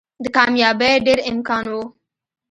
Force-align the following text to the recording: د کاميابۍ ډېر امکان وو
د 0.23 0.25
کاميابۍ 0.35 0.93
ډېر 1.05 1.19
امکان 1.31 1.65
وو 1.71 1.83